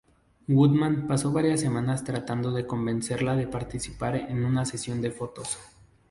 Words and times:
Woodman 0.47 1.05
pasó 1.05 1.31
varias 1.31 1.59
semanas 1.59 2.03
tratando 2.03 2.51
de 2.53 2.65
convencerla 2.65 3.35
de 3.35 3.45
participar 3.45 4.15
en 4.15 4.45
una 4.45 4.65
sesión 4.65 4.99
de 4.99 5.11
fotos. 5.11 5.59